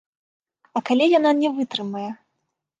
А 0.79 0.83
калі 0.87 1.05
яна 1.17 1.35
не 1.43 1.53
вытрымае? 1.61 2.11